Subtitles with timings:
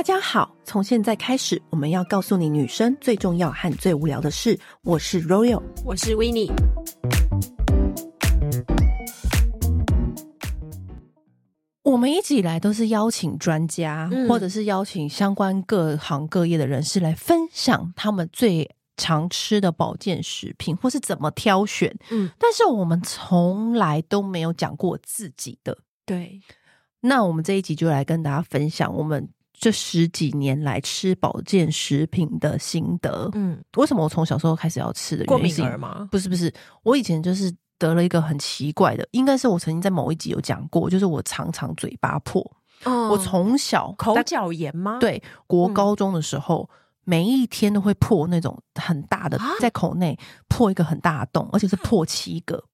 [0.00, 4.58] 大家好，从现在开始，我们要告诉你女生最重要和最无聊的事。
[4.82, 6.50] 我是 Royal，我是 Winnie。
[11.82, 21.94] 我们一直以来都是邀请专家，嗯、或者是邀请相关各行各业的人士来分享他们最常吃的保健食品，或是怎么挑选。
[22.08, 25.76] 嗯，但是我们从来都没有讲过自己的。
[26.06, 26.40] 对，
[27.00, 29.28] 那我们这一集就来跟大家分享我们。
[29.60, 35.26] 这十几年来吃保健食品的心得，嗯，为什么我从小时候开始要吃的原因？
[35.26, 36.08] 过敏儿吗？
[36.10, 36.50] 不是不是，
[36.82, 42.42] 我以前就是得了一个很奇怪的，应该是我曾经在某一集有讲过，就是我常常嘴巴破。
[42.84, 44.96] 嗯，我从小口角炎吗？
[44.98, 46.74] 对，国高中的时候，嗯，
[47.04, 52.64] 每一天都会破那种很大的，在口内破一个很大的洞，而且是破七个。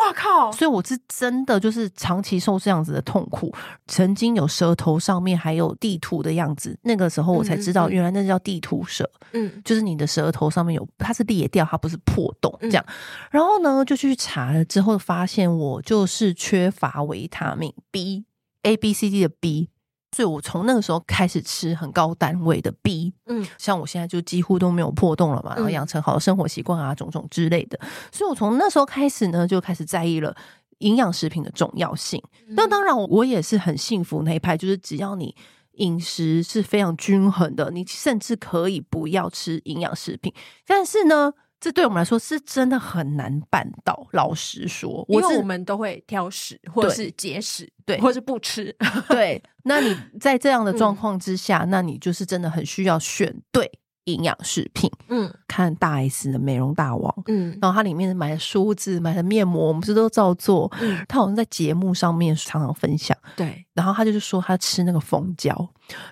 [0.00, 0.50] 哇靠！
[0.50, 3.54] 所以我是真的就是长期受这样子的痛苦，
[3.86, 12.84] 曾经有舌头上面还有地图的样子，那个时候我才知道原来那叫地图舌，嗯，就是你的舌头上面有，它是裂掉，它不是破洞这样。
[13.30, 19.68] 然后呢，就去查了之后发现我就是缺乏维他命 B，A B C D 的 B。
[20.12, 27.78] 所以我从那个时候开始吃很高单位的 B，嗯，像我现在就几乎都没有破洞了嘛，然后养成好的生活习惯啊，种种之类的。
[28.10, 30.34] 所以我从那时候开始呢，就开始在意了
[30.78, 32.22] 营养食品的重要性。
[32.48, 35.34] 那当然，我也是很幸福那一派，就是只要你
[35.74, 40.32] 饮食是非常均衡的，你甚至可以不要吃营养食品。
[40.66, 44.06] 但是呢，这对我们来说是真的很难办到。
[44.12, 48.74] 老实说，因为我们都会挑食，或者是节食，对，或者是不吃。
[49.08, 53.70] 对， 那你在这样的状况之下，嗯，那你就是真的很需要选对
[54.12, 54.90] 营养食品。
[55.08, 60.70] 嗯，看大 S 的美容大王，嗯，然后它里面买的梳子、买的面膜，我们是都照做。
[60.80, 63.16] 嗯，他好像在节目上面常常分享。
[63.36, 65.54] 对，然后他就是说他吃那个蜂胶，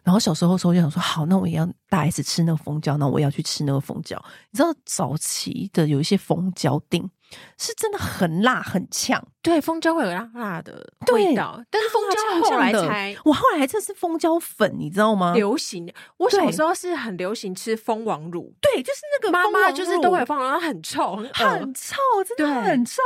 [0.02, 4.20] 然后小时候的时候就想说，好，那我也要大 S 吃那个蜂胶，那我也要去吃那个蜂胶。
[4.50, 7.08] 你知道早期的有一些蜂胶锭。
[7.58, 15.32] 是真的很辣很呛，对，蜂胶会有辣辣的味道，但是蜂胶后来才，我后来这是蜂胶粉，你知道吗？
[15.34, 21.96] 流行，我小时候是很流行吃蜂王乳，对，就是那个妈妈就是都会放，然后很臭，很，很臭，
[22.36, 23.00] 真的很臭。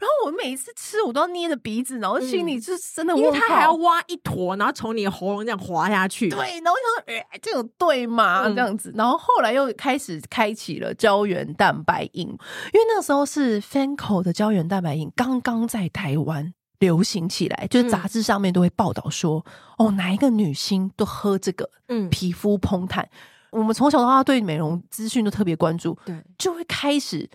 [0.00, 8.44] 然后我每一次吃，我都要捏着鼻子，然后心里就是真的，因为它还要挖一坨，然后从你的喉咙这样滑下去，对，然后我想说，哎、欸，这有对吗？
[8.46, 13.60] 嗯、这样子，然后后来又开始开启了胶原蛋白饮，因为那个时候是。
[13.68, 19.44] Fanco 的胶原蛋白饮刚刚在台湾流行起来，就是杂志上面都会报道说，
[19.78, 23.08] 嗯、哦，哪一个女星都喝这个，嗯，皮肤膨弹。
[23.50, 27.28] 我们从小到大对美容资讯都特别关注，对，就会开始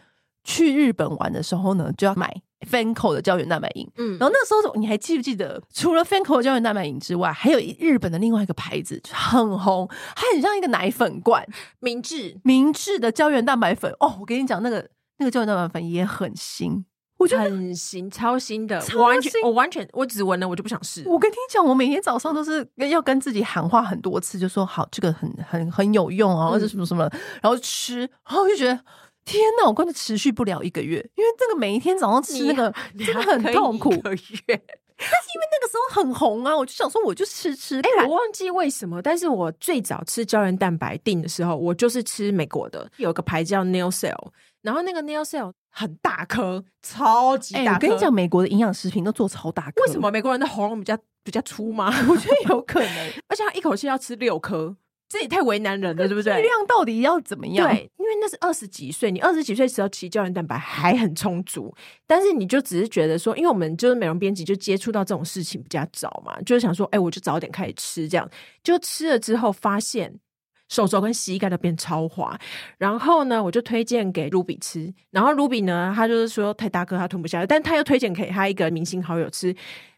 [0.44, 3.90] 去日本玩的时候呢，就要买 Fanco 的胶原蛋白饮。
[3.97, 11.46] 嗯，然后那时候你还记不记得，除了 Fanco 的胶原蛋白饮之外，还有日本的另外一个牌子很红，它很像一个奶粉罐，
[11.80, 13.92] 明治明治的胶原蛋白粉。
[14.00, 14.90] 哦，我跟你讲那个。
[15.19, 16.84] 那个胶原蛋白粉也很新，
[17.24, 21.02] 我觉得很新，超新的，超新，我完全，我完全，我只闻了，我就不想试。
[21.06, 27.10] 我跟你讲，我每天早上都是要跟自己喊话很多次，就说好，这个很很很有用啊，或者什么什么，
[27.42, 28.78] 然后吃，然后我就觉得
[29.24, 33.94] 天呐，我根本持续不了一个月，因为这个每一天早上吃那个真的很痛苦。
[33.94, 34.62] 一个月。
[34.96, 37.80] 但是因为那个时候很红啊，我就想说我就吃吃。
[37.80, 44.16] 哎、欸，我忘记为什么，但是我最早吃胶原蛋白定的时候，我就是吃美国的，有个牌子叫 Neocell，
[44.63, 51.94] 然后那个 nail cell 很大颗，超级大我跟你讲，美国的营养食品都做超大颗，为什么美国人的喉咙比较比较粗吗？
[52.09, 54.75] 我觉得有可能， 而且他一口气要吃六颗。
[55.09, 56.41] 这也太为难人了，对不对？
[56.41, 57.69] 量到底要怎么样？
[57.69, 61.72] 对，因为那是二十几岁，你二十几岁时候其实胶原蛋白还很充足，
[62.07, 68.28] 但是你就只是觉得说，因为我们就是美容编辑，就接触到这种事情比较早嘛，就是想说，哎，我就早点开始吃，这样
[68.63, 70.19] 就吃了之后，发现
[70.74, 72.36] 手肘跟膝盖都变超滑，
[72.80, 79.56] 然后呢，我就推荐给卢比吃，然后卢比呢，他就是说太大颗他吞不下，但他又推荐给他一个明星好友吃，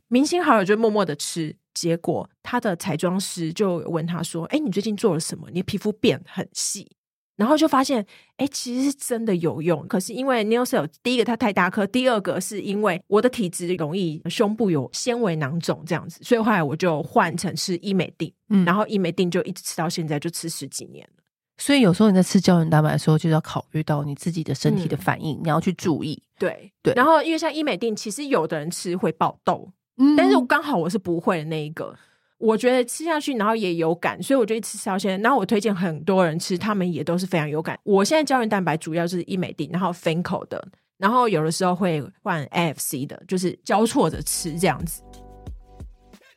[0.09, 1.55] 明星好友就默默的吃。
[1.73, 5.47] 结果他的彩妆师就问他说：“哎，你最近做了什么？
[5.51, 6.89] 你皮肤变很细。”
[7.35, 8.05] 然后就发现，
[8.37, 9.85] 哎，其实是真的有用。
[9.87, 21.23] 可是因为 Neocell 第一个它太大颗，第二个是因为我的体质容易胸部有纤维囊肿这样子，所以后来我就换成吃医美定，嗯，然后医美定就一直吃到现在，就吃十几年了。
[21.57, 26.21] 所以有时候你在吃胶原蛋白的时候，就要考虑到你自己的身体的反应，嗯、你要去注意。
[26.37, 26.93] 对对。
[26.93, 29.71] 然后因为像医美定，其实有的人吃会爆痘。
[29.97, 31.95] 嗯，但是我刚好我是不会的那一个，
[32.37, 35.17] 我觉得吃下去然后也有感，所以我就一吃到现在。
[35.23, 37.79] 然后我推荐很多人吃，他们也都是非常有感。
[37.83, 40.67] 我现在胶原蛋白主要是伊美錠，然后 Fancl 的，
[40.97, 45.01] 然后有的时候会换 AFC 的，就是交错着吃这样子。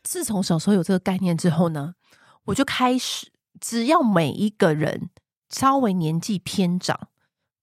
[0.05, 1.95] 自从小时候有这个概念之后呢，
[2.45, 3.31] 我就开始
[3.61, 5.11] 只要每一个人
[5.51, 7.09] 稍微年纪偏长。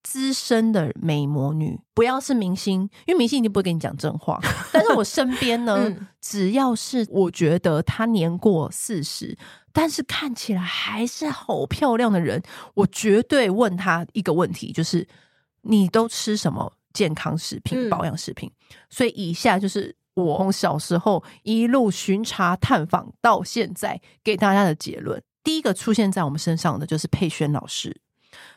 [0.05, 4.39] 资深的美魔女，不要是明星，因为明星一定不会跟你讲真话。
[4.71, 9.35] 但是我身边呢，嗯、只要是我觉得她年过四十，
[9.73, 12.39] 但是看起来还是好漂亮的人，
[12.75, 15.07] 我绝对问她一个问题，就是
[15.63, 18.47] 你都吃什么健康食品、保养食品？
[18.49, 25.19] 嗯、所以以下就是我从小时候一路巡查探访到现在给大家的结论。
[25.43, 28.04] 第一个出现在我们身上的就是佩轩老师。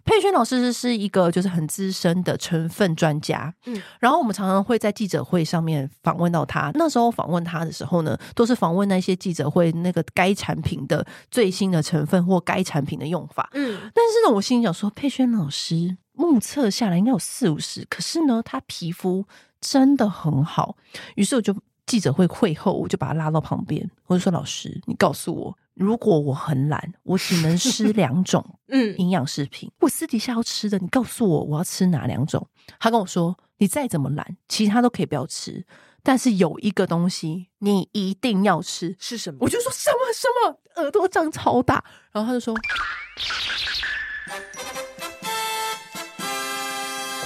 [0.05, 6.71] 佩轩老师是是一个就是很资深的成分专家，嗯，然后我们常常会在记者会上面访问到他。
[6.75, 13.79] 那时候访问他的时候呢，都是访问那些记者会那个该产品的最新的成分或该产品的用法，嗯。
[13.95, 19.27] 但是呢，我心里想说，佩轩老师目测下来应该有四五十，可是呢，他皮肤
[19.61, 20.77] 真的很好。
[21.17, 21.55] 于是我就
[21.87, 29.69] 记者会会后，我就把他拉到旁边，我就说：“老师，你告诉我。”如果我很懒，我只能吃 两种嗯营养食品。
[29.69, 32.47] 嗯、我私底下要吃的，你告诉我我要吃哪两种？
[32.81, 35.65] 他跟我说，你再怎么懒，其他都可以不要吃，
[36.03, 39.39] 但是有一个东西你一定要吃，是什么？
[39.41, 42.55] 我就说什么什么，耳朵长超大，然后他就说。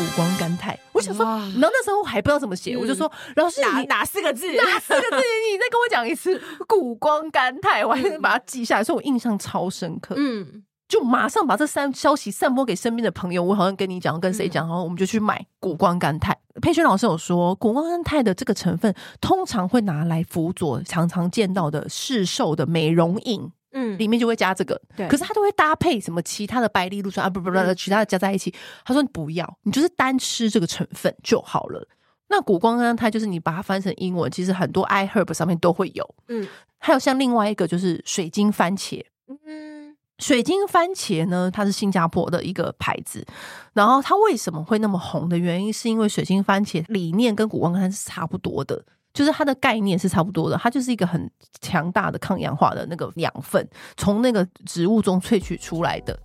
[0.02, 4.50] 谷胱甘肽，我想说，然后那时候我还不知道怎么写，嗯、我就说老师哪哪四个字？
[4.58, 5.16] 哪四个字？
[5.16, 6.40] 你再跟我讲一次。
[6.66, 10.16] 谷胱甘肽，我还把它记下来，所以我印象超深刻。
[10.18, 13.42] 嗯，就马上把这三消息散播给身边的朋友。
[13.42, 16.36] 我好像跟你讲，跟谁讲，然后我们就去买谷胱甘肽。
[16.60, 23.52] 佩萱老师有说，谷胱甘肽的这个成分通常会拿来辅佐常常见到的市售的美容饮。
[23.72, 25.08] 嗯，里面就会加这个，对。
[25.08, 28.54] 可是他都会搭配什么其他的白藜芦醇啊，不不不，嗯、其他的加在一起。
[28.84, 31.86] 他说你不要，你就是单吃这个成分就好了。
[32.28, 36.14] 那谷胱甘肽就是你把它翻成英文，其实很多 iHerb 上面都会有。
[36.28, 36.48] 嗯，
[36.78, 39.04] 还有像另外一个就是水晶番茄。
[39.44, 43.26] 嗯，水晶番茄呢，它是新加坡的一个牌子。
[43.74, 48.82] 然后它为什么会那么红的原因，是因为水晶番茄理念跟谷胱甘肽是差不多的。
[49.12, 51.30] 就是它的概念是差不多的，它就是一个很
[51.60, 56.18] 强大的抗氧化的那个养分，从那个植物中萃取出来的。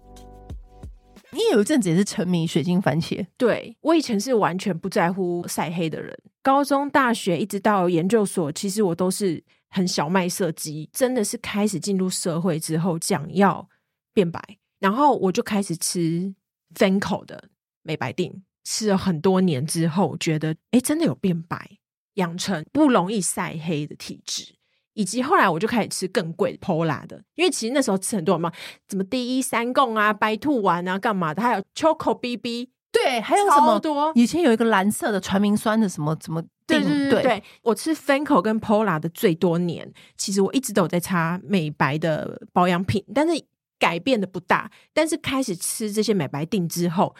[1.31, 13.67] 你有一阵子也是沉迷水晶番茄，对，我以前是完全不在乎晒黑的人，高中、大学一直到研究所，其实我都是很小麦色肌，真的是开始进入社会之后，想要
[14.13, 14.41] 变白，
[14.79, 16.33] 然后我就开始吃
[16.73, 17.49] FANCL 的
[17.83, 21.77] 美白定，吃了很多年之后，觉得哎，真的有变白。
[22.17, 24.53] 养成不容易晒黑的体质，
[24.93, 28.51] 以及后来我就开始吃更贵的 Pola 的，因为其实那时候吃很多嘛，
[28.89, 34.11] 什么第一三共啊、白兔丸啊、干嘛的，还有 Choco BB，对，还有什么多？
[34.15, 43.43] 以前有一个蓝色的传明酸的什么什么，对对对对，对我吃 FANCL 跟 Pola 的最多年，其实我一直都有在擦美白的保养品，但是
[43.77, 44.71] 改变的不大。
[44.93, 47.15] 但是开始吃这些美白定之后，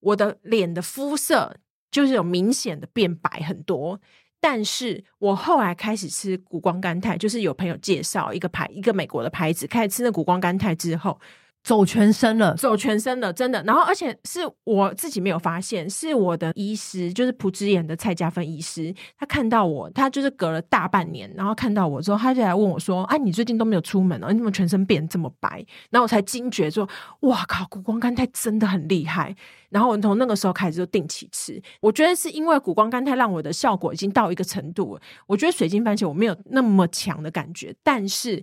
[0.00, 1.56] 我的脸的肤色
[1.90, 3.98] 就是有明显的变白很多。
[4.42, 11.20] 但是我后来开始吃谷胱甘肽，就是有朋友介绍一个牌，一个美国的牌子，开始吃那谷胱甘肽之后。
[11.62, 13.62] 走全身了，走全身了，真的。
[13.62, 26.88] 然后，而且是我自己没有发现，是我的医师，就是朴智妍的蔡家芬医师，他看到我，他就是隔了大半年，然后看到我之后，他就来问我说：“哎、啊，你最近都没有出门哦，你怎么全身变这么白？”然后我才惊觉说
[27.22, 29.34] ：“哇靠，谷胱甘肽真的很厉害。”
[29.70, 31.62] 然后我从那个时候开始就定期吃。
[31.80, 35.00] 我觉得是因为谷胱甘肽让我的效果已经到一个程度了。
[35.26, 38.42] 我觉得水晶番茄我没有那么强的感觉，但是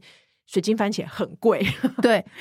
[0.49, 1.63] 水晶番茄很贵，
[2.01, 2.25] 对。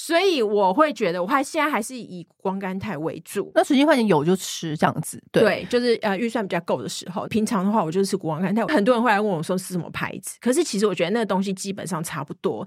[0.00, 3.50] 所以我会觉得，我还现在还是以谷胱甘肽为主。
[3.52, 7.26] 那水晶番茄有就吃这样子，对，对就是呃预算比较够的时候。
[7.26, 8.64] 平常的话，我就是吃谷胱甘肽。
[8.68, 12.64] 很多人会来问我说是什么牌子，可是其实我觉得那个东西基本上差不多，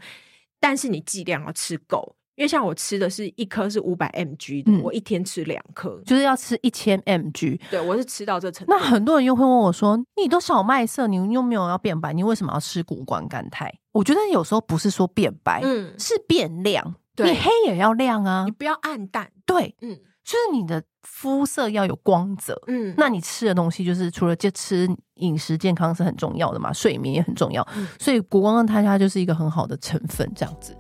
[0.60, 2.18] 但是你剂量要吃够。
[2.36, 7.60] 因为像我吃的是一颗是五百 mg 的，嗯、我一天吃两颗，就是要吃一千 mg。
[7.70, 8.74] 对，我是吃到这程度。
[8.74, 16.96] 那很多人又会问我说：“你都小麦色，你又没有要变白，你为什么要吃谷胱甘肽？”我觉得有时候不是说变白，嗯，是变亮。
[17.16, 19.30] 对你黑也要亮啊，你不要暗淡。
[19.46, 22.58] 对，嗯，就是你的肤色要有光泽。
[22.68, 27.68] 嗯，那你吃的东西就是除了就吃饮食健康是很重要的嘛，睡眠也很重要。
[27.76, 30.76] 嗯，所以谷胱甘肽它就是一个很好的成分，这样子。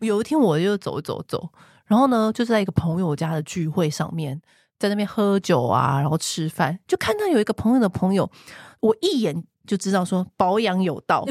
[0.00, 1.48] 有一天我就走走走，
[1.86, 4.40] 然后呢，就是在一个朋友家的聚会上面，
[4.78, 8.30] 在那边喝酒啊，然后吃饭，就看到有一个朋友的朋友，
[8.80, 11.24] 我一眼就知道说保养有道。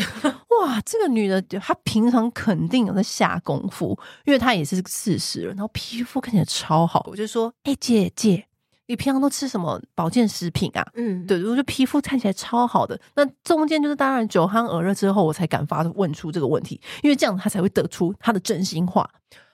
[0.62, 7.06] 哇，这个女的她平常肯定有在下功夫，因为她也是四十了，然后皮肤看起来超好。
[7.12, 8.48] 我就说，哎、欸，姐姐，
[8.86, 10.88] 你平常都吃什么保健食品啊？
[10.96, 13.00] 嗯，对，我觉得皮肤看起来超好的。
[13.16, 19.10] 那中间就是当然酒酣耳热之后，我才敢发问出这个问题，因为这样她才会得出她的真心话。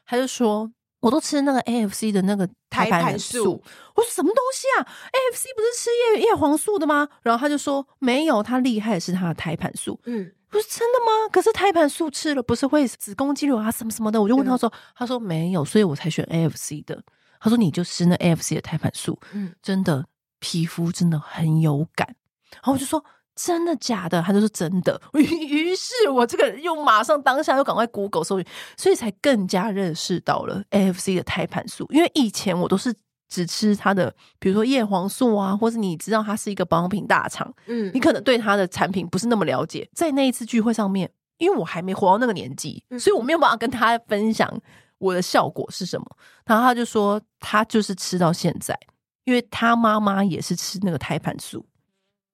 [0.05, 0.71] 她就说，
[1.03, 3.61] 我都吃那个 AFC 的那个胎盘素。
[3.93, 7.09] 我说什么东西啊？AFC 不是吃叶叶黄素的吗？
[7.21, 9.99] 然后他就说没有，他厉害的是他的胎盘素。
[10.05, 11.27] 嗯，不是真的吗？
[11.29, 14.21] 可是胎盘素吃了不是会子宫肌瘤啊什么什么的？
[14.21, 17.03] 我就问他说，他说没有，所以我才选 AFC 的。
[17.41, 20.05] 他说你就吃那 AFC 的胎盘素，嗯，真的
[20.39, 22.07] 皮肤真的很有感。
[22.53, 23.03] 然后我就说。
[23.35, 24.21] 真的假的？
[24.21, 24.99] 他就说真的。
[25.13, 28.45] 于是，我这个又马上当下又赶快 Google 搜寻，
[28.77, 31.87] 所以才更加认识到了 AFC 的胎盘素。
[31.89, 32.93] 因为以前我都是
[33.29, 39.89] 只吃它的，比如说叶黄素啊，或者你知道它是一个保养品大厂，嗯，你可能对它的产品不是那么了解。
[39.93, 44.61] 在那一次聚会上面，因为我还没活到那个年纪，所以我没有办法跟他分享
[44.99, 46.05] 我的效果是什么。
[46.45, 48.77] 然后他就说，他就是吃到现在，
[49.23, 51.65] 因为他妈妈也是吃那个胎盘素。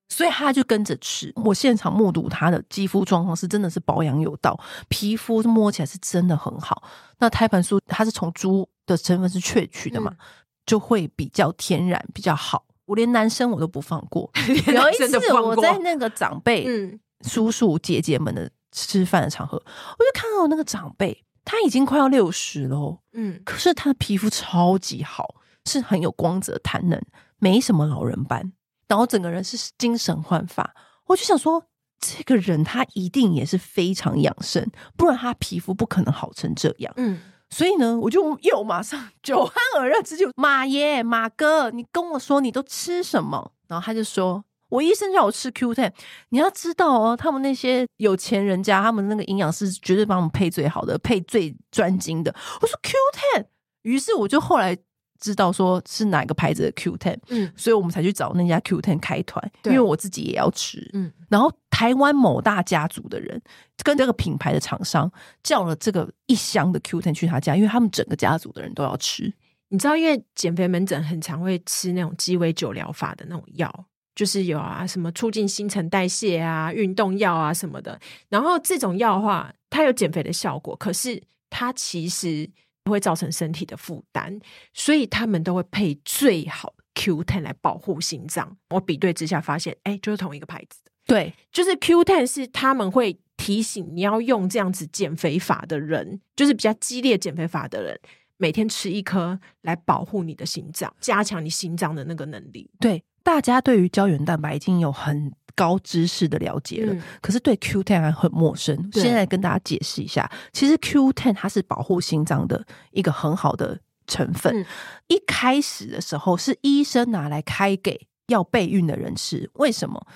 [0.09, 6.83] 所以他就跟着吃，我现场目睹他的肌肤状况是真的是保养有道，皮肤摸起来是真的很好。
[7.19, 10.17] 那胎盘素它是从猪的成分是萃取的嘛，嗯、
[10.65, 12.65] 就会比较天然比较好。
[12.85, 14.29] 我连男生我都不放过。
[14.47, 25.35] 有一次我在那个长辈、嗯、叔叔姐姐们的吃饭的场合，我就看到那个长辈他已经快要六十了，嗯，可是他的皮肤超级好，
[25.65, 26.99] 是很有光泽弹嫩，
[27.37, 28.53] 没什么老人斑。
[28.89, 30.73] 然后整个人是精神焕发，
[31.05, 31.63] 我就想说，
[31.99, 34.67] 这个人他一定也是非常养生，
[34.97, 36.91] 不然他皮肤不可能好成这样。
[36.97, 43.51] 嗯，所以呢，我就又马上酒酣耳热之际，马爷马哥，你跟我说你都吃什么？
[43.67, 45.93] 然后他就说，我医生叫我吃 Q10。
[46.29, 52.33] 你要知道哦，他们那些有钱人家，他们那个营养师绝对帮我们配最好的，配最专精的。
[52.59, 53.45] 我说 Q10，
[53.83, 54.75] 于是我就后来。
[55.19, 63.41] 知道说是哪个牌子的 Q Ten，嗯，所以我们才去找那家 Q Ten 开团，因为我自己也要吃，嗯，然后台湾某大家族的人
[63.83, 65.11] 跟这个品牌的厂商
[65.43, 69.33] 叫了这个一箱的 Q Ten 去他家，因为他们整个家族的人都要吃。
[69.67, 73.85] 你知道，因为减肥门诊很常会吃那种鸡尾酒疗法的那种药，
[74.15, 77.99] 就是有啊什么促进新陈代谢啊、运动药啊什么的，
[78.29, 82.49] 然后这种药的话，它有减肥的效果，可是它其实。
[82.85, 84.39] 会造成身体的负担，
[84.73, 88.57] 所以他们都会配最好的 Q10 来保护心脏。
[88.69, 90.91] 我比对之下发现，哎，就是同一个牌子的。
[91.05, 97.99] 对，就是 Q10 是他们会提醒你要用这样子减肥法的人，就是比较激烈减肥法的人，
[98.37, 102.69] 每天吃一颗来保护你的心脏，加强你心脏的那个能力。
[102.79, 108.89] 对，大家对于胶原蛋白已经有很高知识的了解了，嗯、可是对 Q Ten 还很陌生。
[108.93, 114.61] 现在跟大家解释一下，其实 Q Ten 它是保护心脏的一个很好的成分。
[114.61, 114.65] 嗯、
[115.07, 120.07] 一开始的时候是医生拿来开给要备孕的人吃，为什么？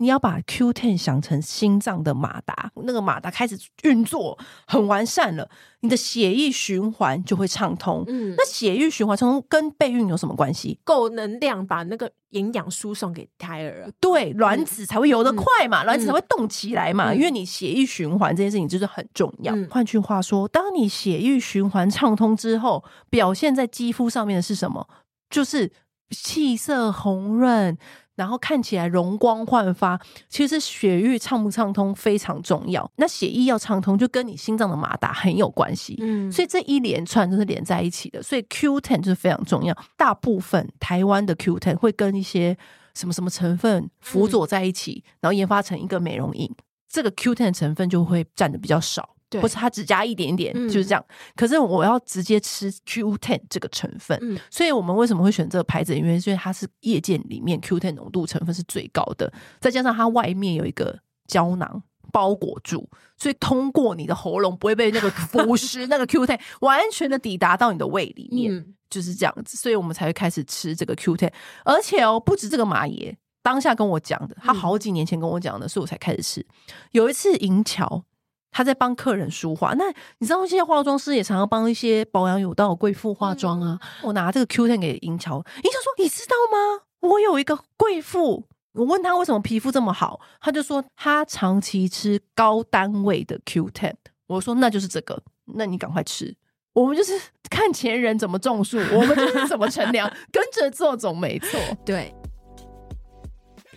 [0.00, 5.46] 你要把 Q Ten 想成心脏的马达，那个马达开始运作很完善了，
[5.80, 8.02] 你的血液循环就会畅通。
[8.08, 10.78] 嗯，那血液循环畅通跟备孕有什么关系？
[10.84, 17.12] 够能量把那个营养输送给胎儿，对，卵子才会游得快嘛，嗯、卵子才会动起来嘛。
[17.12, 19.54] 嗯、因为你血液循环这件事情就是很重要。
[19.54, 24.88] 嗯、换句话说，当你血液循环畅通之后，表现在肌肤上面的是什么？
[25.28, 25.70] 就是
[26.08, 27.76] 气色红润。
[28.20, 29.98] 然后看起来容光焕发，
[30.28, 32.88] 其实血液畅不畅通非常重要。
[32.96, 35.96] 那血液要畅通，就跟你心脏的马达很有关系。
[36.00, 38.22] 嗯，所以这一连串都是连在一起的。
[38.22, 39.74] 所以 Q10 就是非常重要。
[39.96, 42.54] 大部分台湾的 Q10 会跟一些
[42.92, 46.54] 什么什么成分辅佐在一起，嗯、然后研发成一个美容饮。
[46.90, 49.16] 这个 Q10 成分就会占的比较少。
[49.30, 51.02] 对，或是它只加一点点，嗯、就是这样。
[51.36, 55.96] 可是我要直接吃 Q10 这个成分，嗯、所以我们为什么会选这个牌子？
[55.96, 61.80] 因为因为它是业界里面 Q10 浓度成分是最高的，再加上它外面有一个胶囊
[62.12, 69.56] 包裹住，所以通过你的喉咙不会被那个腐蚀， 那个 Q10 完全的抵达到你的胃里面，嗯、就是这样子。
[69.56, 71.30] 所以我们才会开始吃这个 Q10。
[71.64, 76.44] 而且哦，不止这个马爷当下跟我讲的，他好几年前跟我讲的，所以我才开始吃。
[76.90, 78.04] 有一次银桥。
[78.50, 79.84] 他在帮客人梳化，那
[80.18, 83.78] 你知道，现在化妆师也常常帮一些保养有道的贵妇化妆啊。
[83.80, 86.82] 嗯、我拿这个 Q ten 给银桥，银桥说：“你知道吗？
[87.00, 93.94] 我有一个贵妇，我问他为什么皮肤这么好，他就说他长期吃高单位的 Q ten。
[94.26, 95.22] 我说那就是这个，
[95.54, 96.36] 那你赶快吃。
[96.72, 97.12] 我们就是
[97.48, 101.58] 看前人怎么种树，我们就是怎么乘凉，跟着做总没错。
[101.84, 102.14] 对。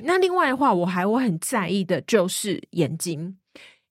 [0.01, 3.37] 那另外的话，我还我很在意的就是眼睛。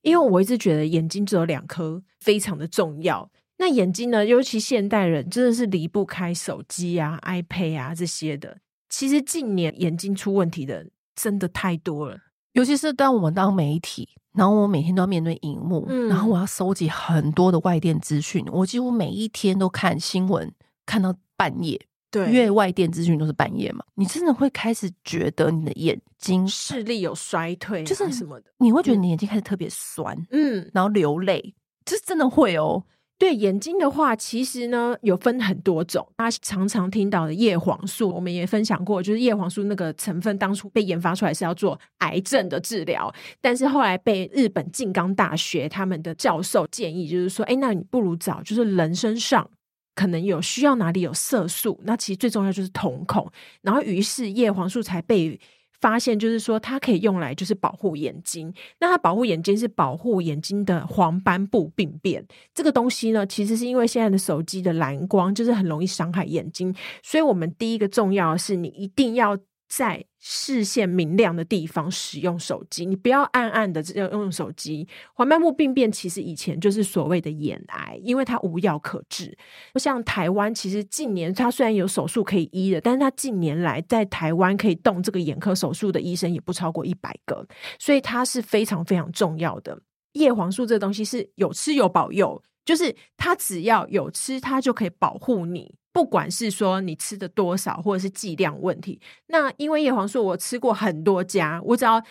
[0.03, 3.31] 因为我一直觉得眼睛只有两颗非常的重要。
[3.59, 4.27] 那眼睛呢？
[4.27, 8.59] 尤其现代人真的是离不开手机啊、iPad 啊这些的。
[8.89, 12.19] 其实近年眼睛出问题的真的太多了，
[12.53, 20.53] 尤其是当我们当媒体，然后我每天都要面对荧幕，嗯、然后我要收集很多的外电资讯，我几乎每一天都看新闻，
[20.85, 21.81] 看到半夜。
[22.13, 31.55] 对，因为外电资讯都是半夜嘛，你真的会开始觉得你的眼睛视力有衰退，就是什么的，你会觉得你眼睛开始特别酸，嗯，然后流泪，
[31.87, 32.85] 这真的会哦。
[33.19, 49.49] 对眼睛的话，其实呢有分很多种，大家常常听到的叶黄素，我们也分享过，就是叶黄素那个成分当初被研发出来是要做癌症的治疗，但是后来被日本静冈大学他们的教授建议，就是说，哎，那你不如找就是人身上。
[49.95, 53.31] 可能有需要哪里有色素，那其实最重要就是瞳孔，
[53.61, 55.39] 然后于是叶黄素才被
[55.81, 58.53] 发现，就是说它可以用来就是保护眼睛。
[58.81, 69.39] 那它保护眼睛是保护眼睛的黄斑部病变这个东西呢，其实是因为现在的手机的蓝光就是很容易伤害眼睛，所以我们第一个重要的是你一定要。
[69.75, 74.87] 在视线明亮的地方使用手机，你不要暗暗的用用手机。
[75.15, 79.35] 黄斑部病变其实以前就是所谓的眼癌，因为它无药可治。
[79.77, 87.47] 像台湾，其实近年它虽然有手术可以医的，但是它近年来在台湾可以动这个眼科手术的医生也不超过一百个，
[87.79, 89.81] 所以它是非常非常重要的。
[90.13, 95.77] 叶黄素这东西是有吃有保佑，就是它只要有吃，它就可以保护你。
[95.93, 102.03] 不管是说你吃的多少，或者是剂量问题，那因为叶黄素我吃过很多家，我只要。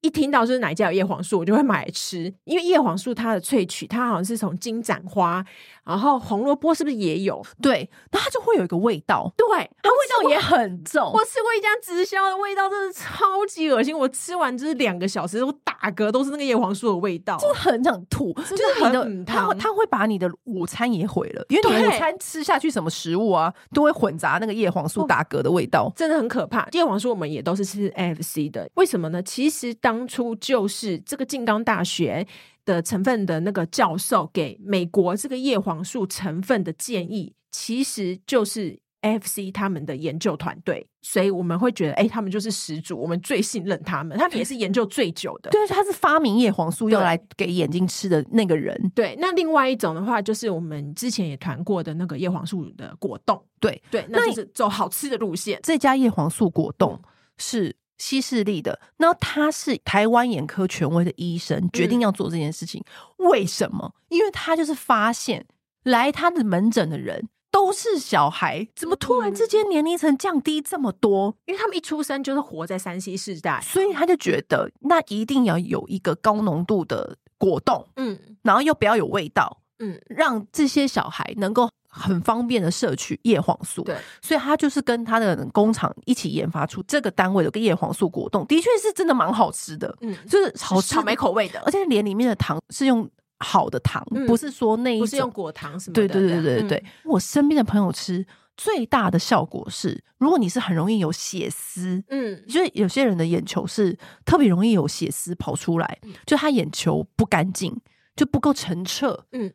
[0.00, 2.32] 一听到就是哪家有叶黄素，我就会买来吃。
[2.44, 5.44] 因为叶黄素它的萃取，它好像是从金盏花，
[5.84, 7.44] 然后红萝卜是不是也有？
[7.60, 9.46] 对，那它就会有一个味道，对，
[9.82, 11.02] 它味道也很重。
[11.12, 13.96] 我吃过一家直销的味道，真的超级恶心。
[13.96, 18.32] 我吃完就是两个小时都打嗝，都是那个叶黄素的味道，就很想吐。
[18.34, 26.68] 就是你的，它它会把你的午餐也毁了，因为你午餐吃下去什么食物啊，都会混杂那个叶黄素打嗝的味道，真的很可怕。
[26.72, 29.20] 叶黄素我们也都是吃 AFC 的，为什么呢？
[29.22, 32.26] 其实当初就是这个静冈大学
[32.66, 45.48] 的成分的那个教授给美国这个叶黄素成分的建议，其实就是 AFC 他们的研究团队，所以我们会觉得，哎、欸，他们就是始祖，我们最信任他们，他们也是研究最久的。
[45.56, 48.78] 对，他是发明叶黄素用来给眼睛吃的那个人。
[48.94, 53.42] 对，那另外一种的话，就是我们之前也谈过的那个叶黄素的果冻。
[53.58, 55.58] 对对，那就是走好吃的路线。
[55.62, 57.00] 这家叶黄素果冻
[57.38, 57.74] 是。
[57.98, 62.82] 西势力的，那他是台湾眼科权威的医生，决定要做这件事情。
[63.18, 63.94] 嗯、为什么？
[64.08, 65.46] 因为他就是发现
[65.82, 71.36] 来他的门诊的人都是小孩，怎么突然之间年龄层降低这么多？
[71.46, 81.68] 因为他们一出生就是活在山西世代，所以他就觉得那一定要有一个高浓度的果冻，嗯，然后又不要有味道，嗯，让这些小孩能够。
[81.90, 96.06] 很方便的摄取叶黄素，对，所以他就是跟他的工厂一起研发出这个单位的个叶黄素果冻，的确是真的蛮好吃的，嗯，就是好吃，草莓口味的，而且连里面的糖是用好的糖，嗯、不是说那一种，不是用果糖什么的。
[96.06, 107.74] 对对对对对对，嗯、我身边的朋友吃最大的效果是，如果你是很容易有血丝，嗯，就是有些人的眼球是特别容易有血丝跑出来，嗯、就他眼球不干净，
[108.14, 109.50] 就不够澄澈，嗯。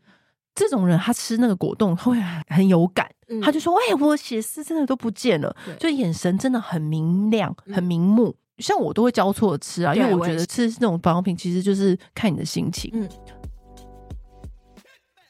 [0.55, 5.75] 这种人他吃那个果冻会很有感，嗯、他就说：“哎，我血丝真的都不见了，对。
[5.77, 8.29] 就眼神真的很明亮、很明目。
[8.29, 12.91] 嗯”像我都会交错吃啊，因为我觉得吃这种保养品其实就是看你的心情。
[12.93, 13.09] 嗯，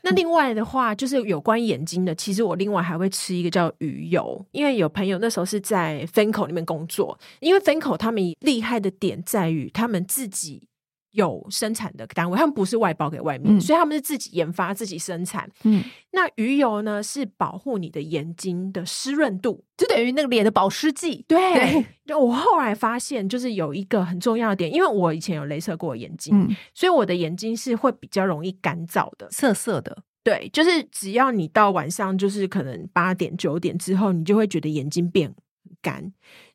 [0.04, 10.68] 那另外的话，就是有关眼睛的，其实我另外还会吃一个叫鱼油，因为有朋友那时候是在 Fanco 里面工作，因为 Fanco 他们厉害的点在于他们自己。
[11.14, 15.50] 有生产的单位，他们不是外包给外面，嗯、所以他们是自己研发、自己生产。
[15.64, 21.24] 嗯，那鱼油呢，是保护你的眼睛的湿润度，就等于那个脸的保湿剂。
[21.28, 30.04] 对，对我后来发现，就是有一个很重要的点，因为我以前有镭射过眼睛，嗯、所以我的眼睛是会比较容易干燥的，涩涩的。
[30.24, 35.36] 对，就是只要你到晚上，就是可能八点九点之后，你就会觉得眼睛变
[35.82, 36.14] 干。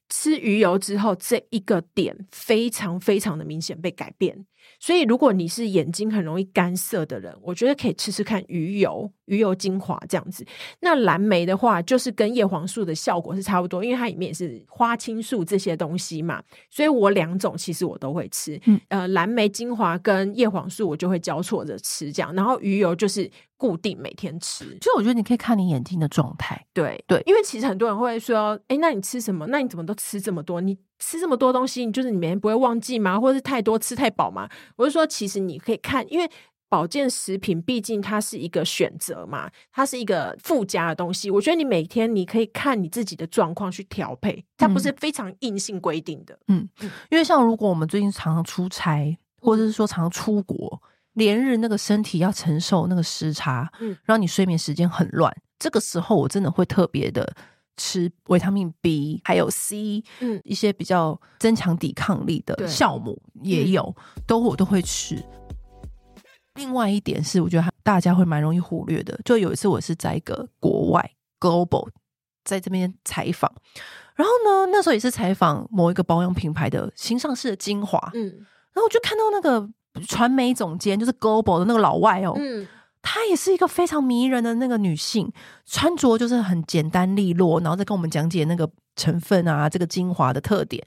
[0.09, 4.47] 吃鱼油之后，这一个点非常非常的明显被改变。
[4.81, 10.46] 所以，如果你是眼睛很容易干涩的人，我觉得可以吃吃看鱼油、鱼油精华这样子。
[10.81, 16.42] 那蓝莓的话，就是跟叶黄素的效果是差不多，因为它里面也是花青素这些东西嘛。
[16.70, 18.61] 所以我两种其实我都会吃。
[18.66, 22.35] 嗯，呃，蓝莓精华跟叶黄素我就会交错着吃，这样。
[22.35, 24.64] 然后鱼油就是固定每天吃。
[24.81, 26.66] 所以我觉得你可以看你眼睛的状态。
[26.72, 29.46] 对对，因为其实很多人会说，哎，那你吃什么？
[29.48, 30.61] 那你怎么都吃这么多？
[30.61, 33.18] 你吃这么多东西，你就是你每天不会忘记吗？
[33.18, 34.48] 或者是太多吃太饱吗？
[34.76, 36.28] 我就说，其实你可以看，因为
[36.68, 41.30] 保健食品毕竟它是一个选择嘛，它是一个附加的东西。
[41.30, 46.38] 我觉得你每天你可以看你自己的状况去调配，它不是非常硬性规定的。
[46.48, 46.68] 嗯，
[47.11, 50.82] 因为像如果我们最近常常出差，或者是说常常出国，
[51.14, 55.34] 连日那个身体要承受那个时差，嗯，让你睡眠时间很乱。
[55.58, 57.34] 这个时候我真的会特别的
[57.79, 65.17] 吃维他命 B，还有 C，嗯，一些比较增强抵抗力的酵母也有，都我都会吃。
[66.57, 69.19] 另外一点是，我觉得大家会蛮容易忽略的。
[69.25, 71.88] 就有一次，我是在一个国外 Global
[72.45, 73.51] 在这边采访，
[74.17, 78.27] 然后呢，那时候也是采访某一个保养品牌的新上市的精华，嗯，
[78.73, 79.71] 然后我就看到那个
[80.09, 82.67] 传媒总监，就是 Global 的那个老外哦，嗯，
[83.11, 85.33] 她也是一个非常迷人的那个女性，
[85.64, 90.87] 穿着就是很简单利落，然后再跟我们讲解那个成分啊，这个精华的特点。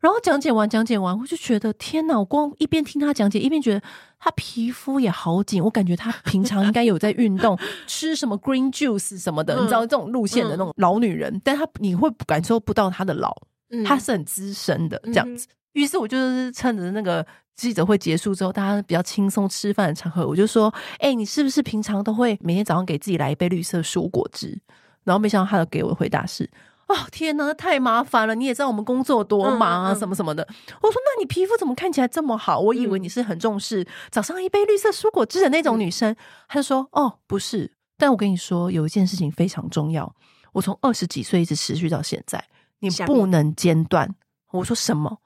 [0.00, 2.18] 然后讲解完，讲解完，我就觉得天哪！
[2.18, 3.82] 我光一边听她讲解，一边觉得
[4.18, 5.62] 她皮肤也好紧。
[5.62, 13.36] 我感觉她平常应该有在运动， 吃什么 green juice 什么的，嗯、你知道这种路线的那种老女人，嗯、但她你会感受不到她的老，
[13.84, 15.46] 她是很资深的这样子。
[15.50, 17.26] 嗯、于是，我就是趁着那个
[17.58, 24.56] 记者会结束之后，大家比较轻松吃饭的场合，我就说：“哎、欸，你是不是平常都会每天早上给自己来一杯绿色蔬果汁？”
[25.02, 26.48] 然后没想到他的给我的回答是。
[26.86, 28.34] 哦天哪，太麻烦了！
[28.34, 30.46] 你也知道我们工作多忙啊，什么什么的。
[30.80, 32.58] 我说，那你皮肤怎么看起来这么好？
[32.60, 36.14] 我以为你是很重视早上一杯绿色蔬果汁的那种女生。
[36.48, 37.72] 他就说，哦，不是。
[37.98, 40.14] 但我跟你说，有一件事情非常重要。
[40.52, 42.42] 我从二十几岁一直持续到现在，
[42.78, 44.14] 你不能间断。
[44.52, 45.18] 我说什么？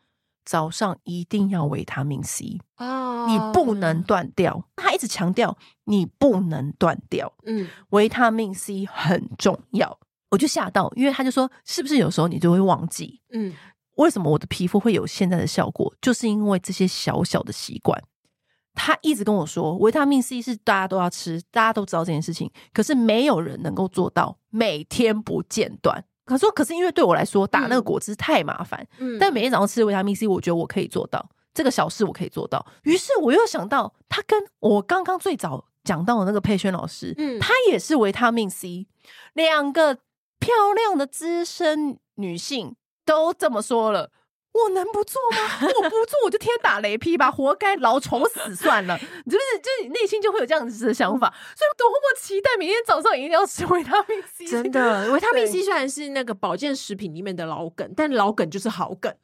[0.44, 4.68] 早上一定要维他命 C 啊，你不能断掉。
[4.76, 7.32] 他一直强调你不能断掉。
[7.44, 9.98] 嗯，维他命 C 很重要。
[10.30, 13.20] 我就吓到，因为他就说，是不是有时候你就会忘记？
[13.32, 13.54] 嗯，
[13.96, 15.94] 为什么我的皮肤会有现在的效果？
[16.00, 18.02] 就是因为这些小小的习惯。
[18.74, 26.02] 他一直跟我说，维他命 C 是大家都要吃，大家都知道这件事情，可是没有人能够做到每天不间断。
[26.32, 28.86] 他说，可是因为对我来说，打那个果汁太麻烦。
[28.98, 32.64] 嗯，但每天早上吃维他命 C，我觉得我可以做到这个小事，我可以做到。
[32.82, 38.86] 于是我又想到，他跟我刚刚最早讲到的那个佩萱老师，嗯，他也是维他命 C，
[39.34, 39.98] 两个。
[40.42, 44.10] 漂亮的资深女性都这么说了，
[44.52, 45.38] 我能不做吗？
[45.62, 48.96] 我不做我就天打雷劈吧，活该老丑死算了。
[49.26, 54.46] 就是就是你内心就会有这样子的想法，所以多么期待明天早上一定要吃维他命 C。
[54.46, 59.14] 真的，维他命 C 虽然是那个保健食品里面的老梗，但老梗就是好梗。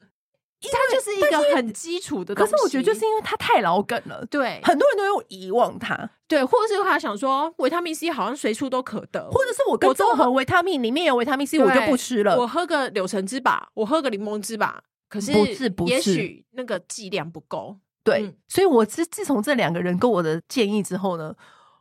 [0.60, 21.34] 它就是一个很基础的东西，可是我觉得就是因为它太老梗了，对，很多人都有遗忘它，对，或者是他想说维他命 C 好像随处都可得，或者是我跟综合维他命里面有维他命 C，我就不吃了，我喝个柳橙汁吧，我喝个柠檬汁吧，可是不是不是，也许那个剂量不够，对，嗯、所以我自自从这两个人给我的建议之后呢，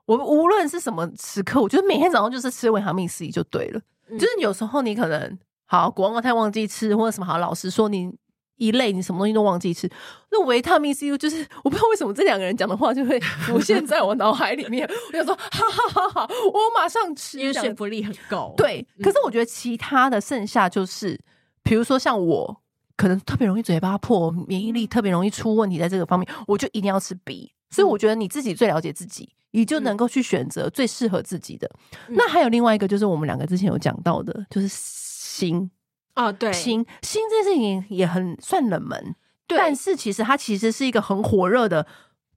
[0.05, 8.17] 我无论是什么时刻，我觉得每天早上就是吃维他命 C 就对了，嗯、就是有时候你可能好国王太忘记吃或者什么，好老师说你。
[8.59, 9.87] 一类你什么东西都忘记吃，
[10.31, 18.51] 那维他命 C 就是 我不知道为什么这两个人讲的话就会浮现在我脑海里面， 我就说哈哈哈哈，我马上吃，因为说服力很高。
[18.57, 21.21] 对，可是我觉得其他的剩下就是，
[21.61, 22.63] 比如说像我
[22.97, 27.53] 可能特别容易嘴巴破，免疫力特别容易出问题，在这个方面我就一定要吃 B。
[27.69, 31.69] 所以我觉得你自己最了解自己，你就能够去选择最适合自己的。
[32.09, 35.69] 那还有另外一个就是我们两个之前有讲到的，就是心。
[36.15, 41.85] 哦，对，心心这件事情也很算冷门，但是其实它其实是一个很火热的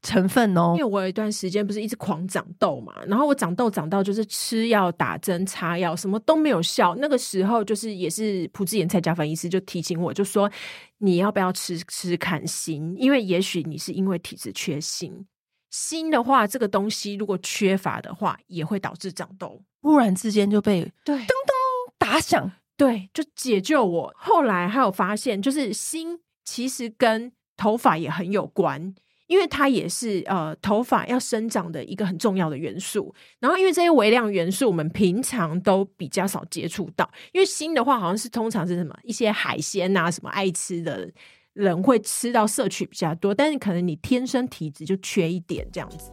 [0.03, 0.75] 成分哦。
[0.77, 6.95] 因为我有一段时间不是一直狂长痘嘛，然后我长痘长到就是吃药、打针、擦药，什么都没有效。
[6.97, 10.51] 那个时候就是也是朴智妍蔡家凡医师就提醒我，就说
[10.99, 12.95] 你要不要吃吃看锌？
[12.97, 15.27] 因为也许你是因为体质缺锌，
[15.71, 19.63] 锌的话这个东西如果缺乏的话，也会导致长痘。
[19.83, 21.27] 忽然之间就被对噔噔
[21.99, 22.53] 打响。
[22.77, 24.15] 对，就解救我。
[24.17, 28.95] 后来还有发现，就是锌其实跟头发也很有关，
[29.31, 33.15] 因为它也是呃头发要生长的一个很重要的元素。
[33.39, 41.09] 然后，因为这些微量元素我们平常都比较少接触到，因为锌的话好像是通常是什么一些海鲜啊，什么爱吃的
[41.53, 46.11] 人会吃到摄取比较多，但是可能你天生体质就缺一点这样子。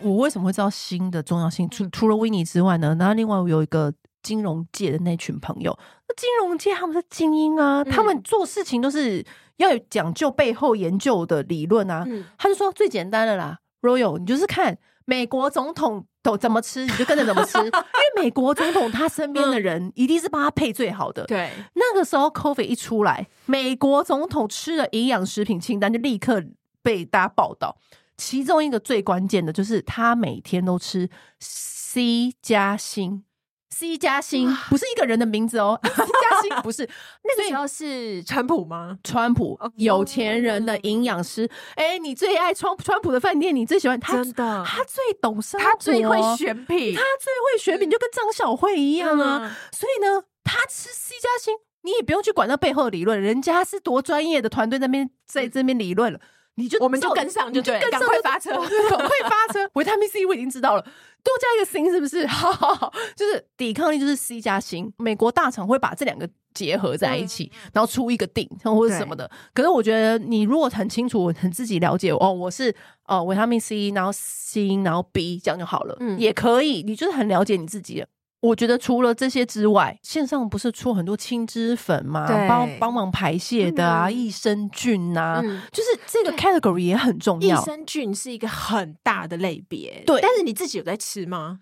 [0.00, 1.70] 我为什么会知道锌的重要性？
[1.70, 2.96] 除除了维尼之外呢？
[2.98, 3.94] 然后另外我有一个。
[4.22, 5.76] 金融界的那群朋友，
[6.08, 9.24] 那金融界他们是精英啊，嗯、他们做事情都是
[9.56, 12.04] 要有讲究背后研究的理论啊。
[12.06, 21.24] 嗯、他就说最简单的啦，Royal，你就是看美国总统都怎么吃， 你就跟着怎么吃，因为美国总统他身边的人一定是帮他配最好的。
[21.24, 26.42] 对，那个时候 COVID 一出来，美国总统吃的营养食品清单就立刻
[26.82, 27.76] 被大家报道。
[28.16, 31.08] 其中一个最关键的就是他每天都吃
[31.40, 33.24] C 加锌。
[33.72, 36.86] C 加星不是一个人的名字哦， C 加星不是。
[37.24, 38.98] 那个时候是川普吗？
[39.02, 49.56] 川普有钱人的营养师，哎，你最爱川川普的饭店，你最喜欢他，真的，他最懂生活，他最会选品，他最会选品，就跟张小慧一样啊。
[49.72, 56.20] 所以呢，他吃 C 加星，你也不用去管那背后的理论，人家是多专业的团队在那边在这边理论了。
[56.56, 58.50] 你就我们就跟上就对，赶快发车，
[58.90, 59.66] 赶快发车。
[59.72, 60.84] 维他命 C 我已经知道了，
[61.22, 62.26] 多加一个锌是不是？
[62.28, 64.92] 好好好，就是抵抗力就是 C 加锌。
[64.98, 69.30] 美国大厂会把这两个结合在一起，嗯、然后出一个錠或者什么的。
[69.54, 72.74] 可是我觉得你如果很清楚、很自己了解哦，我是
[73.06, 76.82] 哦维他命 C，然后锌，然后 B 这样就好了，嗯，也可以。
[76.82, 78.04] 你就是很了解你自己。
[78.42, 82.26] 我觉得除了这些之外，线上不是出很多青脂粉吗？
[82.48, 87.56] 帮帮忙排泄的啊，益生菌啊，嗯、就是这个 category 也很重要。
[87.56, 90.20] 益生菌是一个很大的类别，对。
[90.20, 91.60] 但是你自己有在吃吗？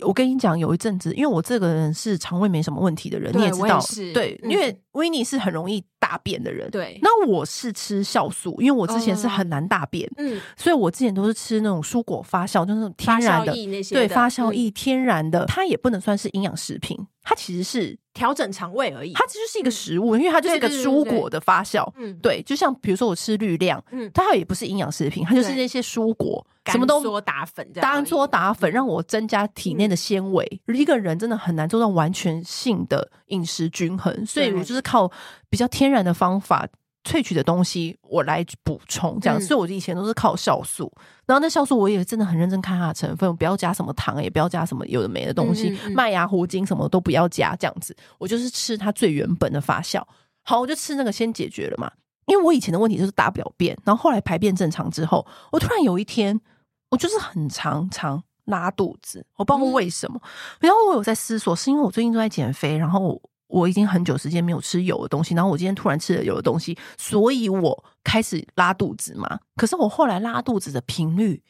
[0.00, 3.80] 我跟你讲，有一阵子，因为我这个人是肠胃没什么问题的人，你也知道，
[4.12, 6.98] 对，因为 Winnie 是很容易大便的人，对。
[7.02, 13.52] 那我是吃酵素，因为我之前是很难大便，嗯，所以我之前都是吃那种蔬果发酵，就是那种天然的，
[13.92, 26.46] 对，发酵液天然的，它也不能算是营养食品，它其实是调整肠胃而已，它其实是一个食物，因为它就是一个蔬果的发酵，嗯，对，就像比如说我吃绿亮，嗯，它也不是营养食品，它就是那些蔬果。
[26.68, 30.44] 什么都说打粉，当做打粉让我增加体内的纤维。
[30.66, 35.10] 嗯、一个人真的很难做到完全性的饮食均衡，所以我就是靠
[35.48, 36.66] 比较天然的方法
[37.04, 39.38] 萃取的东西，我来补充这样。
[39.38, 40.92] 嗯、所以我以前都是靠酵素，
[41.26, 47.96] 然后那酵素我也真的很认真看它的成分，不要加什么糖，也不要加什么有的没的东西，嗯嗯嗯麦芽糊精什么都不要加，这样子。
[48.18, 50.02] 我就是吃它最原本的发酵。
[50.42, 51.90] 好，我就吃那个先解决了嘛。
[52.26, 56.40] 因为我以前的问题就是大不了便，然后后来排便正常之后，我突然有一天。
[56.88, 60.18] 我就是很常常拉肚子，我不知道为什么。
[60.22, 60.28] 嗯、
[60.60, 69.38] 然后我有在思索，是因为我最近都在减肥，然后我已经很久时间没有吃油的东西，然后我今天突然吃了油的东西，所以我开始拉肚子嘛。
[69.56, 71.42] 可是我后来拉肚子的频率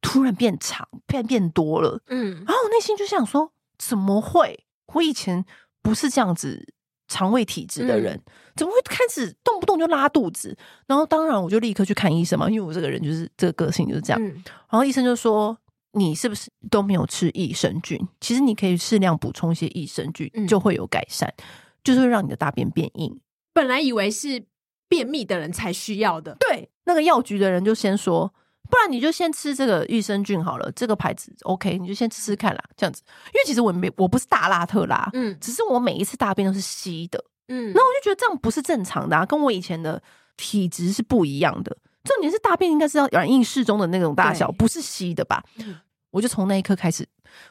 [0.00, 2.00] 突然变长，变变多了。
[2.08, 4.64] 嗯，然后我内心就想说，怎么会？
[4.94, 5.44] 我以前
[5.82, 6.74] 不是这样子。
[7.12, 10.56] 肠胃体质的人、嗯、怎么会开始动不动就拉肚子？
[10.86, 14.22] 然后当然我就立刻去看医生嘛，因为我这个人就是这个个性就是这样。
[14.24, 14.28] 嗯、
[14.70, 15.58] 然后医生就说
[15.92, 17.98] ：“你是不是都没有吃益生菌？
[18.20, 21.32] 其实你可以适量补充一些益生菌，嗯、就会有改善，
[21.82, 23.20] 就是会让你的大便变硬。
[23.52, 24.44] 本来以为是
[24.88, 28.32] 便秘的人才需要的，对，那个药局的人就先说。”
[28.70, 33.02] 不然你就先吃这个益生菌好了，这个牌子 OK，你就先吃吃看啦，这样子。
[33.26, 40.00] 因为其实我没我不是大拉特拉，嗯，只是我每一次大便都是稀的，嗯，那我就觉得这样不是正常的啊，跟我以前的
[40.36, 41.76] 体质是不一样的。
[42.04, 45.42] 重点是大便应该是要软硬适中的那种大小，不是稀的吧？
[45.58, 45.76] 嗯，
[46.10, 47.06] 我就从那一刻开始，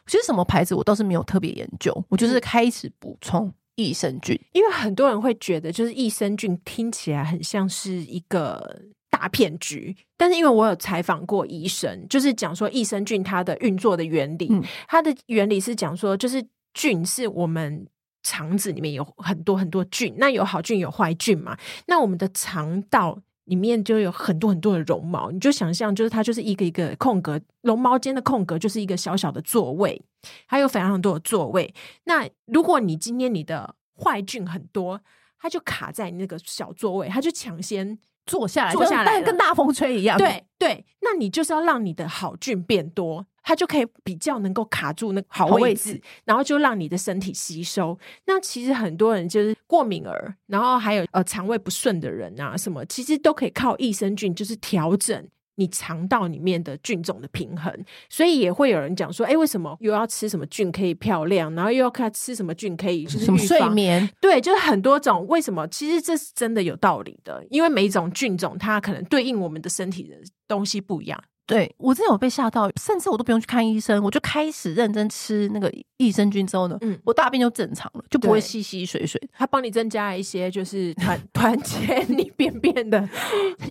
[0.06, 8.82] 其实什么牌子我倒是没有特别研究，我就是开始补充益生菌，因为很多人会觉得就是益生菌听起来很像是一个。
[9.12, 16.42] 大骗局，但是因为我有采访过医生，就是讲说益生菌它的运作的原理，嗯、它的原理是讲说，就是
[16.76, 17.86] 菌是我们
[18.22, 21.58] 肠子里面有很多很多菌，那有好菌有坏菌嘛，
[21.88, 30.02] 那我们的肠道里面就有很多很多的绒毛，你就想象就是它就是一个一个空格，绒毛间的空格就是一个小小的座位，
[30.46, 31.74] 还有非常多的座位。
[32.06, 35.02] 那如果你今天你的坏菌很多，
[35.40, 37.98] 它就卡在那个小座位，它就抢先。
[38.26, 40.18] 坐下来，坐下来，跟大风吹一样。
[40.18, 47.98] 对对，那你就是要让你的好菌变多，它就可以比较能够卡住那个好位置，位置然后就让你的身体吸收。
[48.26, 55.28] 那其实很多人就是过敏儿，然后还有呃肠胃不顺的人啊，什么其实都可以靠益生菌，就是调整。
[55.60, 57.72] 你肠道里面的菌种的平衡，
[58.10, 64.10] 所以也会有人讲说，哎、欸，为什么又要吃什么菌可以漂亮，然后又要看吃什么菌可以就是什么睡眠？
[64.22, 65.28] 对，就是很多种。
[65.28, 65.68] 为什么？
[65.68, 70.16] 其实这是真的有道理的，因为每一种菌种它可能对应我们的身体的
[70.48, 71.22] 东西不一样。
[71.50, 79.20] 对，我真的有被吓到，甚至我都不用去看医生，我就开始认真吃那个益生菌之后呢，嗯，我大便就正常了，就不会稀稀水水。
[79.34, 83.10] 它帮你增加一些就是团团结你 便便的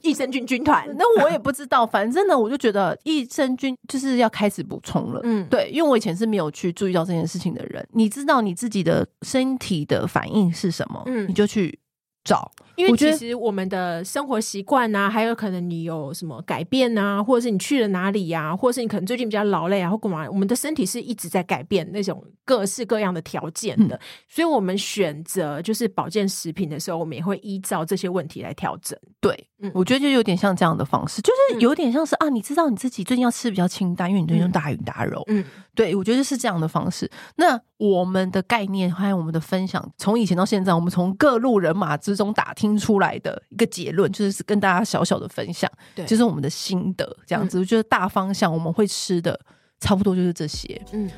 [0.02, 0.84] 益生菌军团。
[0.98, 5.20] 那我也不知道，反正呢，我就觉得益生菌就是要开始补充了。
[5.22, 7.86] 嗯，对，因为我以前是没有去注意到这件事情的人。
[7.92, 11.00] 你知道你自己的身体的反应是什么？
[11.06, 11.78] 嗯，你就去。
[12.24, 28.98] 找，因为其实我们的生活习惯啊，还有可能你有什么改变啊，或者是你去了哪里呀、啊，或者是你可能最近比较劳累啊，或干嘛，我们的身体是一直在改变那种各式各样的条件的，嗯、所以我们选择就是保健食品的时候，我们也会依照这些问题来调整。
[29.20, 35.22] 对，嗯，我觉得就有点像这样的方式，就是有点像是啊，你知道你自己最近要吃比较清淡，因为你最近用大鱼大肉。
[35.26, 35.44] 嗯，
[35.74, 37.10] 对，我觉得是这样的方式。
[37.36, 47.58] 那我们的概念还有我们的分享，从以前到现在，我们从各路人马之中打听出来的一个结论，就是跟大家小小的分享，对，就是我们的心得这样子。
[47.58, 49.38] 我觉得大方向我们会吃的
[49.80, 50.80] 差不多就是这些。
[50.92, 51.10] 嗯，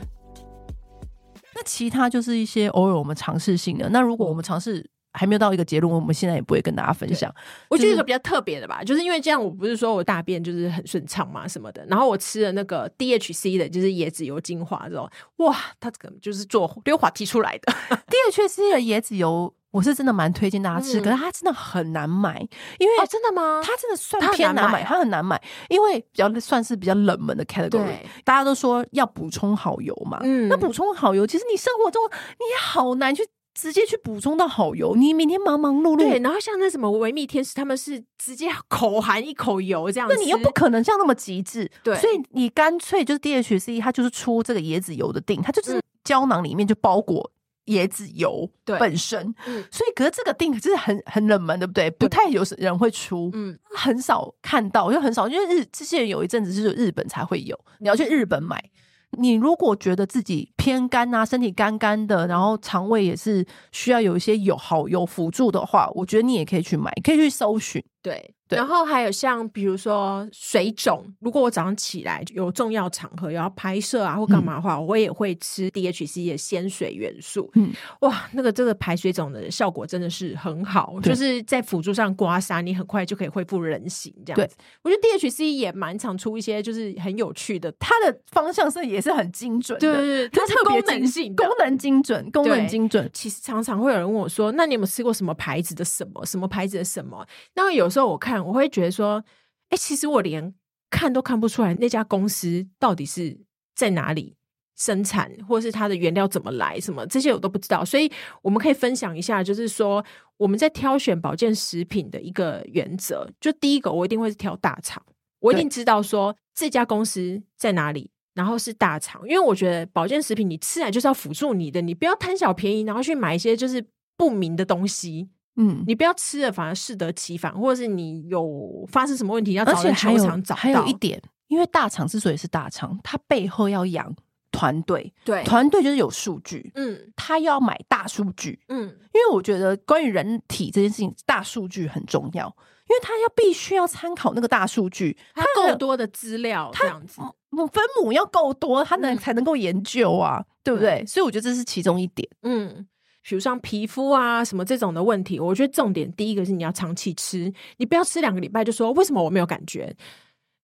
[1.55, 3.91] 那其他就是一些偶尔我们尝试性的。
[3.91, 4.89] 那如果我们尝试。
[5.13, 7.33] 还没有到一个结论，我们现在也不会跟大家分享。
[7.69, 11.85] 我觉得一个比较特别的吧，就是因为这样，我不是说我大便就是很顺畅嘛什么的。
[11.87, 17.73] 然后我吃了那个 DHC 的，就是椰子油精华之后，哇，它这个就是做溜滑梯出来的。
[18.07, 22.41] DHC 的椰子油，我是真的蛮推荐大家吃，嗯、可是它真的很难买，
[22.79, 23.61] 因为、哦、真的吗？
[23.65, 27.97] 它真的算偏难买，它很难买，因为比较算是比较冷门的 category。
[28.25, 32.01] 大家都说要补充好油嘛，嗯，那补充好油，其实你生活中
[32.39, 33.27] 你也好难去。
[33.61, 47.31] 直接去补充到好油，你每天忙忙碌碌，对，然后像那什么维密天使，他们是直接口含一口油这样子，那你又不可能像那么极致，对，所以你干脆就是 DHC，它就是出这个椰子油的定，它就是胶囊里面就包裹
[47.67, 51.91] 椰子油本身，嗯，所以可是这个定就是很很冷门，对不对？
[51.91, 58.71] 不太有人会出，嗯，很少看到，就很少，因为日之前有一阵子是日本才会有，你要去日本买。
[59.19, 68.35] 你如果觉得自己偏干啊，身体干干的，然后肠胃也是需要有一些有好有辅助的话，我觉得你也可以去买，可以去搜寻，对。
[68.51, 77.49] 然后还有像比如说水肿，如果我早上起来有重要场合要拍摄啊或干嘛的话，嗯、我也会吃 DHC 的鲜水元素。
[77.55, 77.71] 嗯，
[78.01, 84.57] 哇，那个这个排水肿的效果真的是很好，就是在辅助上刮痧，你很快就可以恢复人形这样子。
[84.57, 93.09] 对，我觉得 DHC 也蛮常出一些就是很有趣的，它的方向是也是很精准的，对对对，它是功能性、功能精准、功能精准。
[93.13, 98.41] 其实常常会有人问我说：“那你有没有吃过什么牌子的什么什么牌子的什么？”那有时候我看。
[98.41, 99.23] 我会觉得说，
[99.69, 100.55] 哎、欸，其实我连
[100.89, 103.39] 看都看不出来那家公司到底是
[103.77, 104.35] 在哪里
[104.77, 107.85] 生产，或是它的原料怎么来，什么这些我都不知道。
[107.85, 108.11] 所以
[108.43, 110.05] 我们可以分享一下，就是说
[110.37, 115.01] 我们在挑选保健食品的一个原则，就第一个，我一定会是挑大厂，
[115.39, 123.85] 我一定知道说这家公司在哪里，然后是大厂，因为我觉得保健食品你吃来就是要辅助你的，你不要贪小便宜，然后去买一些就是
[124.17, 125.29] 不明的东西。
[125.57, 130.59] 嗯，你不要吃了，反而适得其反，或者是你有发生什么问题，要找人求偿找到。
[130.59, 134.17] 还有一点，因为大厂之所以是大厂，它背后要养
[134.51, 142.47] 团队，对，团队就是有数据，嗯，他要买大数据，嗯，因为我觉得关于人体这件事情，大数据很重要，
[142.89, 147.21] 因为他要必须要参考那个大数据，他够多的资料，这样子，
[147.51, 151.05] 母分母要够多，它能才能够研究啊，对不对？
[151.07, 152.87] 所以我觉得这是其中一点，嗯。
[153.23, 159.95] 比如像皮肤啊什么这种的问题，我觉得重点第一个是你要长期吃，你不要吃两个礼拜就说为什么我没有感觉，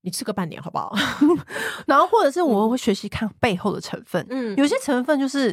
[0.01, 0.93] 你吃个半年好不好？
[1.87, 5.49] 然后或者是我会学习看背后的成分，嗯，有些成分就是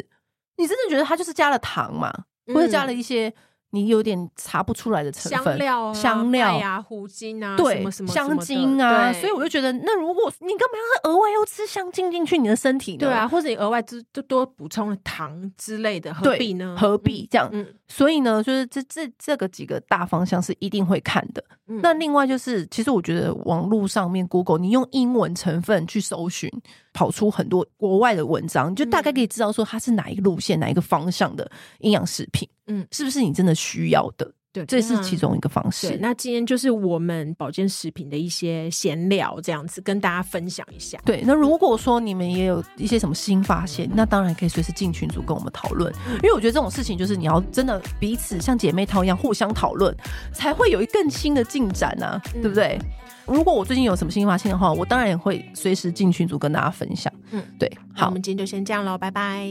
[0.55, 2.09] 你真的觉得它就是加了糖嘛，
[2.47, 3.31] 或者加了一些。
[3.73, 12.99] 你有点查不出来的成分，香料啊、香料呀、胡精啊，对，什么什么香精啊，所以我就觉得，那如果你干嘛要额外又吃香精进去你的身体呢？
[12.99, 16.77] 对啊，或者你额外就多多补充了糖之类的，何必呢？
[16.79, 17.49] 何必这样？
[17.51, 21.43] 嗯，所以呢，就是这这这个几个大方向是一定会看的。
[21.67, 26.47] 嗯、那另外就是，其实我觉得网络上面 Google，你用英文成分去搜寻，
[26.93, 32.47] 跑出很多国外的文章，你就大概可以知道说它是哪一个路线、哪一个方向的营养食品。
[32.67, 34.31] 嗯，是不是你真的需要的？
[34.53, 35.87] 对，这是其中一个方式。
[35.87, 40.95] 对，那今天就是我们保健食品的一些闲聊，这样子跟大家分享一下。
[41.03, 45.91] 对，那如果说你们也有一些什么新发现，那当然可以随时进群组跟我们讨论。
[46.17, 49.91] 因为我觉得这种事情就是你要真的彼此像姐妹淘一样互相讨论，
[50.31, 52.79] 才会有一更新的进展啊，对不对？
[53.25, 57.11] 如果我最近有什么新发现的话，我当然也会随时进群组跟大家分享。
[57.31, 57.71] 嗯，对。
[57.95, 59.47] 好，我们今天就先这样喽，拜拜。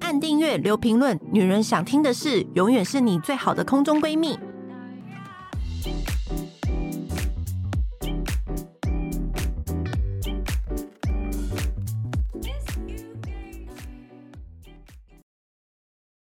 [0.00, 4.38] 按订阅，留评论，女人想听的事，永远是你最好的空中闺蜜。